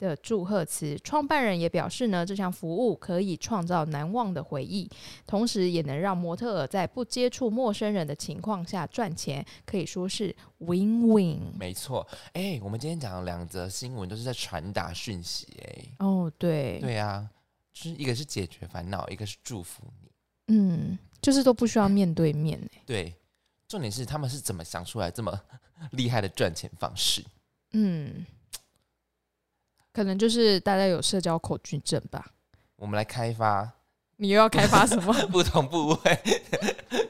[0.02, 0.98] 的祝贺词。
[1.04, 4.90] 创办人也表示呢，这项服务可以创造难忘的回忆，
[5.26, 11.38] 同时也能让模特儿在不接触陌生人的情况下赚钱，可以说是 win-win。
[11.56, 12.06] 没错。
[12.32, 17.28] 哎、我们今天讲的两则新闻都是在传达讯息、哎，哦，对，对啊，
[17.72, 20.10] 就是一个是解决烦恼，一个是祝福你。
[20.48, 23.14] 嗯，就是都不需要面对面欸对，
[23.68, 25.40] 重点是他们是怎么想出来这么
[25.92, 27.24] 厉害的赚钱方式？
[27.72, 28.26] 嗯，
[29.92, 32.26] 可能就是大家有社交恐惧症吧。
[32.76, 33.70] 我们来开发
[34.16, 36.18] 你又要开发什么 不同部位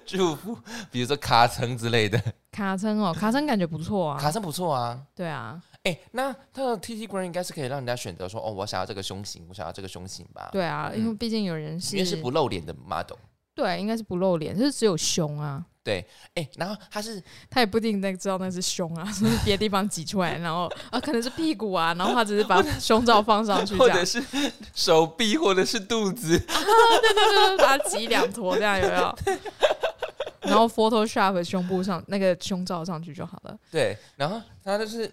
[0.06, 0.56] 祝福，
[0.90, 2.22] 比如说卡层之类的。
[2.50, 3.12] 卡层哦？
[3.12, 4.18] 卡层感觉不错啊。
[4.20, 5.00] 卡层不错啊。
[5.14, 10.48] 对啊，哎、那它的 TT Green 应该是可以让人家选择说，哦，我想要这个胸型，我想要这个胸型吧。
[10.52, 13.16] 对啊，嗯因为毕竟有人是因为是不露脸的 model。
[13.54, 15.64] 对，应该是不露脸，就是只有胸啊。
[15.84, 29.18] 对，哎、然后他是 他也不一定那知道那是胸啊， 是别的地方挤出来，然后啊可能是屁股啊，然后他只是把胸罩放上去这样或者，是手臂，或者是肚子， 就是把它挤两坨这样有没有？
[30.42, 33.58] 然后 Photoshop 胸部上那个胸罩上去就好了。
[33.70, 35.10] 对，然后他就是，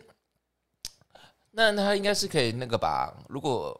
[1.51, 3.11] 那那他应该是可以那个吧？
[3.27, 3.79] 如果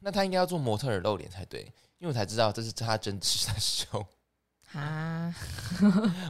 [0.00, 4.04] 那他应该要做模特儿露脸才对，因为我才知道这是他真实的胸。
[4.74, 5.34] 啊，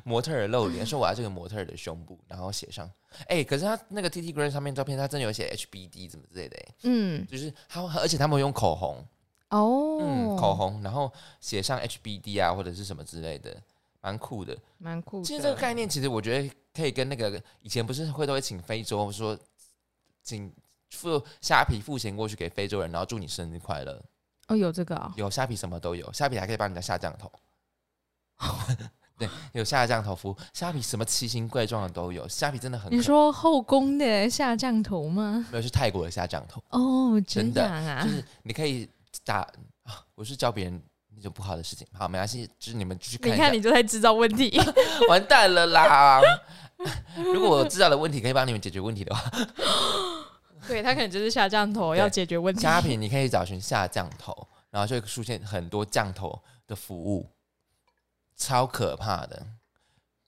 [0.04, 2.88] 模特儿露脸，说我要这个模特儿的胸部，然后写上，
[3.26, 9.04] 哎、可是他那个 T T Green 上面照片，他真的有写 H B D 怎么之类的、欸，嗯，就是他，而且他们用口红，
[9.48, 13.60] 哦，嗯，口红，然后写上 H B D 啊，或者是什么之类的，
[14.00, 14.56] 蛮酷的。
[14.78, 15.24] 蛮酷的。
[15.26, 19.36] 其实这个概念，其实我觉得可以跟那个以前不是会都会请非洲说，
[20.22, 20.52] 请
[20.90, 24.00] 付虾皮付钱过去给非洲人，然后祝你生日快乐。
[24.48, 27.30] 哦，有这个啊、有虾皮什么都有，虾皮还可以帮人家下降头。
[29.18, 35.44] 对，有下降头服务，虾皮什么奇形怪状的都有，虾皮真的很你说后宫的下降头吗？
[35.50, 38.88] 没有是泰国的下降头，哦，真的样啊就，是你可以
[39.24, 39.38] 打
[39.82, 40.80] 啊，我是教别人
[41.16, 44.56] 那种不好的事情，好没关系，就是你们继续看你看，你就在制造问题。
[45.10, 46.20] 完蛋了啦！
[47.16, 49.28] 如果我制造的问题可以帮你们解决问题的话，
[50.68, 52.60] 对他可能就是下降头要解决问题。
[52.60, 57.28] 虾皮你可以找寻下降头，然后就会出现很多降头的服务，
[58.36, 59.46] 超可怕的，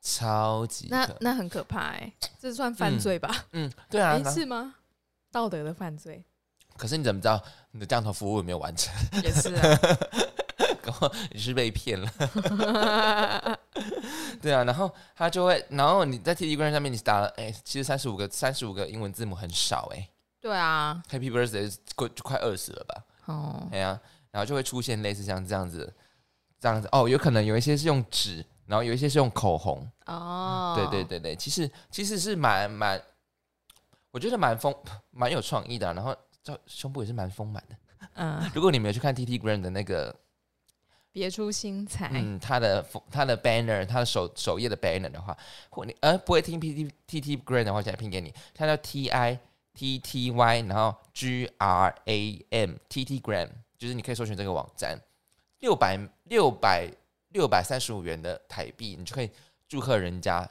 [0.01, 3.45] 超级那那很可怕哎、这算犯罪吧？
[3.53, 4.75] 嗯，对啊是吗？
[5.31, 6.25] 道德的犯罪
[6.77, 8.93] 可是你怎么知道你的降头服务有没有完成？
[9.23, 9.79] 也是啊。
[10.83, 12.11] 搞不好你是被骗了。
[14.41, 20.09] 对啊，然后他就会，然后你在 Telegram 上面你打了，哎、其实三十五个三十五个英文字母很少哎、
[20.41, 23.05] 对啊，Happy Birthday 过就快二十了吧？
[23.27, 24.01] 哦，哎呀、
[24.31, 25.93] 然后就会出现类似像这样子，
[26.59, 33.01] 这样子哦，有可能有一些是用纸，然后有一些是用口红，哦，对对，对对，其实其实是蛮蛮，
[34.11, 34.75] 我觉得蛮丰
[35.11, 37.77] 蛮有创意的啊、然后这胸部也是蛮丰满的。
[38.15, 40.15] 嗯， 如果你没有去看 T T Green 的那个
[41.13, 42.11] 别出心裁。
[42.15, 45.37] 嗯，他的他的 banner，他的首首页的 banner 的话，
[45.69, 49.39] 或你呃不会听 P T T T Grant 的话，现在拼给你，它叫 T I
[49.81, 55.01] T T Y，然后 G R A M T T Grant，就是你可以搜寻这个网站，
[55.61, 56.87] 六百六百
[57.31, 59.31] 六百三十五元的台币，你就可以
[59.67, 60.47] 祝贺人家，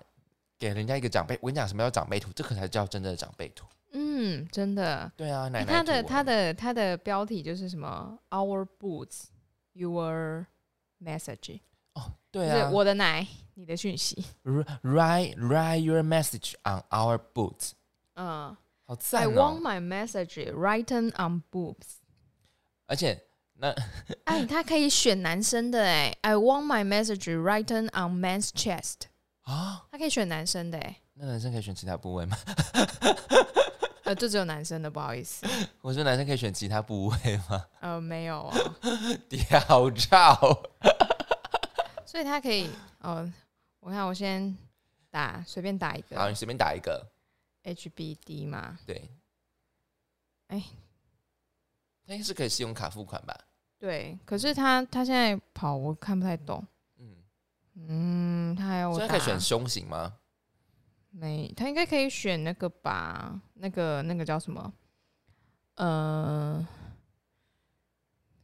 [0.58, 1.38] 给人家一个长辈。
[1.44, 2.32] 我跟你讲，什么叫长辈图？
[2.34, 3.68] 这可才叫真正的长辈图。
[3.92, 5.12] 嗯，真的。
[5.15, 9.26] 对啊，奶奶他的他的他的标题就是什么？Our boots,
[9.74, 10.48] your
[11.00, 11.60] message，、
[11.94, 14.26] 哦，对就是啊我的奶，你的讯息。
[14.82, 17.74] ，write write your message on our boots
[18.15, 18.58] 嗯
[18.89, 21.97] 好，I want 哦！my message written on boobs。
[22.88, 23.21] 而且
[23.54, 23.71] 那
[24.25, 29.02] 哎，他可以选男生的哎，I want my message written on man's chest。
[29.41, 32.36] 啊，他可以选男生的哎，那男生可以选其他部位吗？
[34.06, 35.45] 呃，就只有男生的，不好意思，
[35.82, 37.63] 我说男生可以选其他部位吗？
[37.82, 38.58] 呃，没有啊，
[39.30, 40.63] 屌照，
[42.08, 42.71] 所以他可以
[43.02, 43.32] 哦。
[43.82, 44.58] 我看我先
[45.12, 47.06] 打随便打一个好，你随便打一个，
[47.74, 49.10] HBD 吗，对，
[50.48, 50.64] 哎，
[52.06, 53.38] 它应该是可以信用卡付款吧？
[53.78, 56.66] 对，可是他他现在跑我看不太懂，
[56.98, 57.16] 嗯，
[57.76, 60.18] 嗯，他还要我打所以它可以选胸型吗？
[61.12, 64.74] 没，他应该可以选那个吧，那个那个叫什么？
[65.76, 66.68] 呃，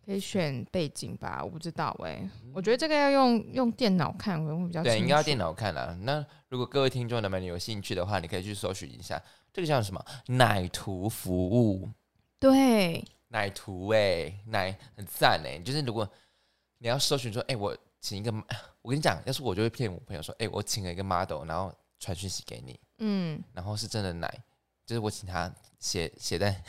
[0.05, 5.97] 可以选背景吧，我不知道哎、我觉得这个要用用电脑看可能会比较对，应该要电脑看啊。
[6.01, 11.89] 那如果各位听众们你有兴趣的话，你可以去搜寻一下，这个叫什么奶图服务，
[12.39, 16.07] 对，奶图哎、奶很赞哎、就是如果
[16.77, 18.31] 你要搜寻说，哎、我请一个，
[18.83, 24.31] 我跟你讲，要是我就会骗我朋友说，哎、我请了一个 model，然后传讯息给你，嗯，然后是真的奶，
[24.85, 26.61] 就是我请他写写在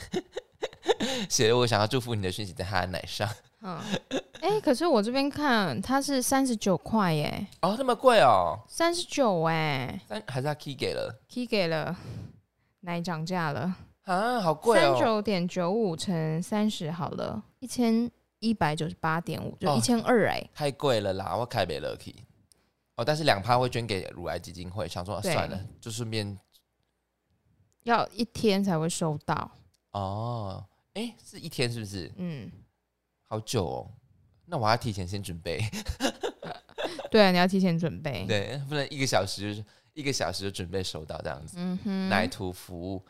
[1.29, 3.29] 写了我想要祝福你的讯息在他的奶上。
[3.61, 3.79] 嗯，
[4.41, 11.95] 哎、可是我这边看它是三十九块耶，哦，那么贵哦，三十九哎三还是他 key 给了，key 给了，
[12.81, 14.95] 奶涨价了，啊，好贵哦。
[14.95, 22.15] 三九点九五乘三十好了，一千一百九十八点五，就哦一千二哎，太贵了啦，我开没了 key。
[22.95, 26.37] 哦，但是两趴会捐给乳癌基金会，想说、啊算了，就顺便
[27.83, 29.49] 要一天才会收到，
[29.93, 30.63] 哦，
[30.97, 32.11] 哎，是一天是不是？
[32.17, 32.51] 嗯。
[33.29, 33.91] 好久哦，
[34.45, 35.59] 那我还要提前先准备，
[37.11, 41.57] 对啊，你要提前准备。，对，不能一个小时就是一个小时就准备收到这样子。
[41.59, 43.05] 嗯哼，奶图服务，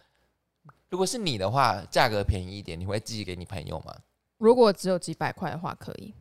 [0.89, 3.95] 如果是你的话，价格便宜一点，你会寄给你朋友吗？
[4.39, 6.14] 如果只有几百块的话，可以。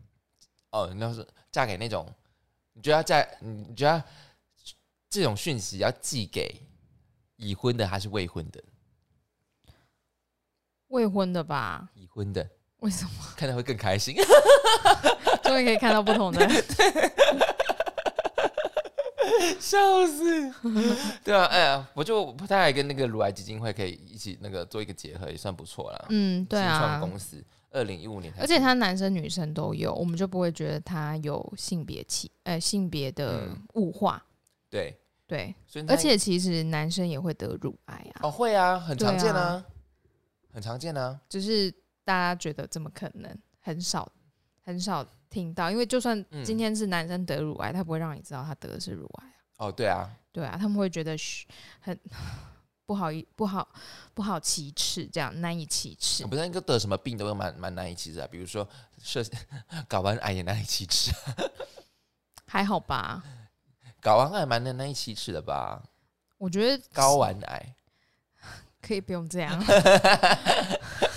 [0.73, 2.07] 哦，那是嫁给那种，
[2.75, 4.05] 你觉得要嫁，你觉得
[5.09, 6.55] 这种讯息要寄给
[7.37, 8.63] 已婚的还是未婚的？
[10.89, 11.89] 未婚的吧？
[11.95, 12.49] 已婚的
[12.81, 13.11] 为什么？
[13.37, 14.15] 看到会更开心。
[15.43, 16.47] 终于可以看到不同的。
[19.61, 20.53] 笑死！
[21.25, 26.07] 对啊，哎呀，我就不太跟那个乳癌基金会可以一起那个做一个结合，也算不错啦。
[26.11, 27.01] 嗯，对新创啊。
[27.01, 34.23] 公司二零一五年而且他男生女生都有，我们就不会觉得他有性别歧呃性别的嗯物化。
[34.71, 39.63] 对，对，所以而且其实男生也会得乳癌啊，哦会啊，很常见啊，
[40.57, 41.21] 很常见啊。
[41.29, 41.71] 就是
[42.03, 44.11] 大家觉得怎么可能，很少
[44.63, 49.37] 很少听到，因为就算嗯今天是男生得乳癌，他不会让你知道他得的是乳癌啊。
[49.59, 51.15] 哦，对啊，对啊，他们会觉得
[51.81, 51.99] 很
[52.87, 53.69] 不好意不好
[54.15, 56.27] 不好启齿，这样难以启齿。
[56.27, 58.67] 不是那个得什么病都蛮蛮难以启齿啊，比如说
[59.03, 59.23] 射
[59.87, 61.13] 睾丸癌也难以启齿，
[62.47, 63.23] 还好吧？
[64.01, 65.83] 睾丸癌蛮难难以启齿的吧？
[66.39, 67.75] 我觉得睾丸癌
[68.87, 69.53] 可以不用这样，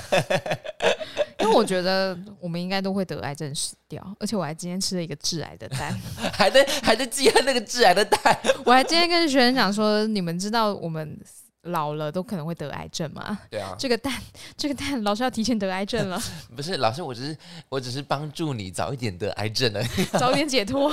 [1.40, 5.96] 因为我觉得我们应该都会得癌症死掉，而且我还今天吃了一个致癌的蛋，
[6.34, 11.18] 还在还在记恨那个致癌的蛋，我还今天跟学生讲说，你们知道我们
[11.64, 13.38] 老了都可能会得癌症嘛？
[13.50, 14.14] 对啊，这个蛋，
[14.56, 16.22] 这个蛋，老师要提前得癌症了，
[16.56, 17.38] 不是老师，我只是
[17.68, 20.92] 我只是帮助你早一点得癌症而已， 早点解脱。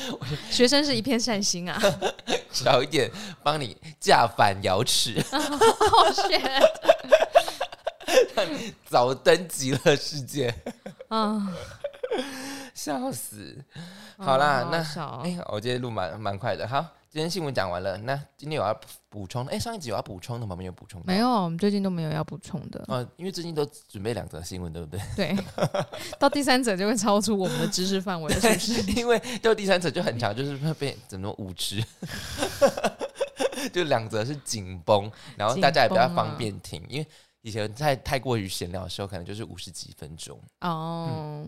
[0.50, 1.78] 学生是一片善心啊，
[2.50, 3.10] 早一点
[3.42, 6.40] 帮你架反瑶池，好学，
[8.88, 10.54] 早登极乐世界，
[11.10, 11.54] 嗯，
[12.74, 13.62] 笑死！
[14.16, 14.78] 好啦哦那
[15.22, 18.78] 哎、我今天录蛮蛮快的，好，今天新闻讲完了，那今天有要
[19.08, 19.46] 补充？
[19.46, 20.54] 哎、上一集有要补充的吗？
[20.54, 22.84] 没有补充到，没有，我们最近都没有要补充的。
[22.88, 25.00] 呃，因为最近都准备两则新闻，对不对？
[25.16, 25.36] 对，
[26.18, 28.92] 到第三者就会超出我们的知识范围了， 是不是？
[28.92, 31.82] 因为到第三者就很强，就是会被怎么五知，
[33.72, 37.06] 就两则是紧绷，然后大家也比较方便听，因为
[37.40, 41.46] 以前太太过于闲聊的时候，可能就是五十几分钟，哦，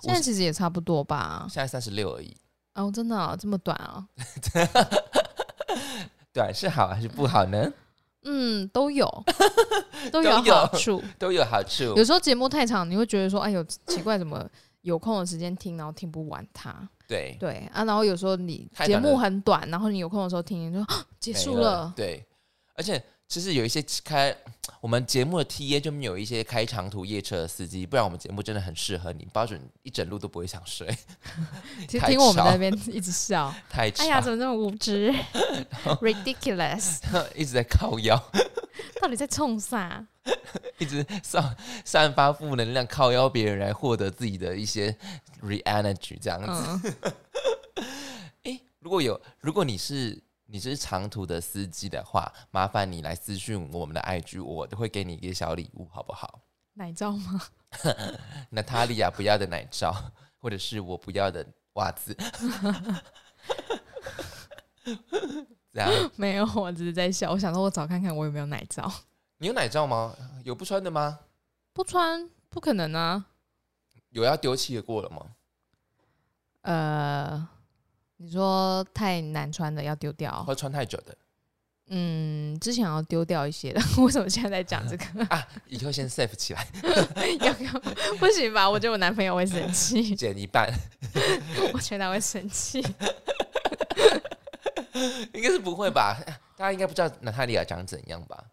[0.00, 1.46] 现在其实也差不多吧。
[1.50, 2.34] 现在三十六而已。
[2.78, 4.06] 哦，真的哦这么短啊？
[6.32, 7.72] 短，是好还是不好呢？
[8.24, 9.06] 嗯，都有，
[10.12, 11.02] 都有好处。
[11.18, 12.04] 都有好处有。
[12.04, 14.46] 时候节目太长，你会觉得说，哎呦，奇怪，怎么
[14.82, 16.88] 有空的时间听，然后听不完它？
[17.06, 21.92] 对，对啊，然后有时候你节目很短，然后你有空的时候听，你就啊结束没了。
[21.96, 22.24] 对，
[22.74, 24.34] 而且其实有一些开
[24.80, 30.86] 我们节目的 T A 就没有一些开长途夜车的司机，不然我们节目真的很适合你，包准一整路都不会想睡，
[31.86, 35.14] 其实听我们在那边一直笑， 太，哎呀，怎么那么无知？
[36.00, 37.00] Ridiculous，
[37.34, 38.16] 一直在靠腰，
[39.00, 40.06] 到底在冲啥？
[40.78, 44.96] 一直散散发负能量，靠腰别人来获得自己的一些
[45.42, 46.92] re energy 这样子。
[47.74, 47.84] 嗯，
[48.44, 56.40] 诶，如果有，如果你是你是长途的司机的话，麻烦你来私讯我们的 IG，我都会给你一个小礼物，好不好？
[56.72, 57.42] 奶罩吗？
[58.48, 59.94] 娜塔莉亚不要的奶罩，
[60.38, 62.16] 或者是我不要的袜子，
[65.70, 67.30] 这样没有，我只是在笑。
[67.30, 68.90] 我想说，我找看看我有没有奶罩。
[69.36, 70.16] 你有奶罩吗？
[70.44, 71.18] 有不穿的吗？
[71.74, 73.26] 不穿不可能啊。
[74.08, 75.26] 有要丢弃的过了吗？
[76.62, 77.48] 呃，
[78.18, 81.16] 你说太难穿的要丢掉或，穿太久的
[81.90, 85.24] 嗯，之前要丢掉一些的， 为什么现在在讲这个？
[85.34, 85.48] 啊？
[85.68, 86.66] 以后先 save 起来，
[87.40, 87.72] 要不要？
[88.18, 88.68] 不行吧？
[88.68, 90.70] 我觉得我男朋友会生气，减一半，
[91.72, 92.84] 我觉得他会生气。
[95.32, 96.18] 应该是不会吧？
[96.56, 98.44] 大家应该不知道娜塔莉亚长怎样吧？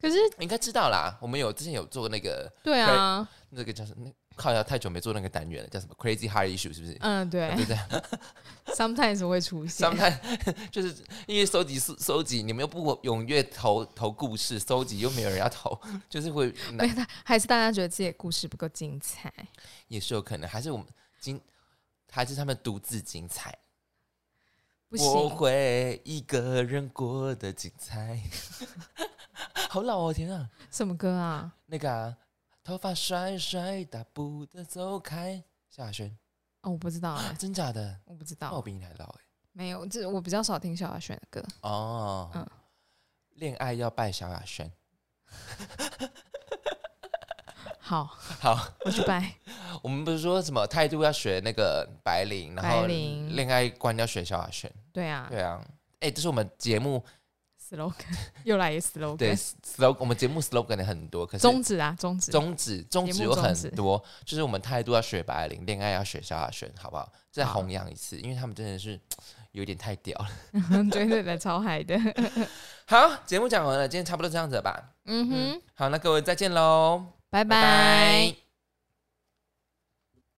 [0.00, 1.16] 可是，应该知道啦。
[1.20, 4.10] 我们有之前有做那个对啊，那个叫什么？
[4.36, 6.96] 那靠要太久没做那个单元了，叫什么 Crazy Heart Issue 是不是？
[7.00, 9.88] 嗯，对对不对？，sometimes 会出现。
[9.88, 10.18] sometimes
[10.70, 10.94] 就是
[11.26, 15.78] 因为收集收收集，你们又不踊跃投投故事，收集又没有人要投，
[16.08, 19.32] 就是会没有，还是大家觉得自己的故事不够精彩。
[19.88, 20.86] 也是有可能，还是我们
[21.18, 21.40] 精，
[22.10, 23.56] 还是他们独自精彩。
[24.88, 28.22] 不我，会一个人过得精彩。
[29.68, 30.48] 好老哦，天啊！
[30.70, 31.52] 什么歌啊？
[31.66, 32.16] 那个、啊、
[32.66, 35.40] 头发甩甩，大步的走开，
[35.70, 36.10] 萧亚轩，
[36.62, 37.96] 哦，我不知道啊、真假的？
[38.04, 39.20] 我不知那我道，比你还老哎。
[39.52, 41.46] 没有，这我比较少听萧亚轩的歌。
[41.60, 42.44] 哦，嗯
[43.34, 44.68] 恋爱要拜萧亚轩。
[47.78, 49.32] 好，好，我去拜。
[49.80, 54.68] 我们不是说什么态度要学那个白领，然后恋爱观要学萧亚轩。
[54.92, 55.64] 对啊，对啊，
[56.00, 57.04] 哎、这是我们节目
[57.68, 63.22] slogan 又来一个 slogan，slogan，我们节目 slogan 的很多，可是宗旨啊，宗旨，宗旨宗节旨。
[63.24, 67.10] 有很多，就是我们态度要学白领，恋爱要学萧亚轩，好不好？
[67.30, 68.98] 再弘扬一次，因为他们真的是
[69.52, 70.28] 有点太屌了。
[70.90, 71.98] 对对对，超嗨的，
[72.86, 74.90] 好，节目讲完了，今天差不多这样子了吧？
[75.06, 77.60] 嗯哼，好，那各位再见喽，拜拜。
[77.60, 78.45] 拜拜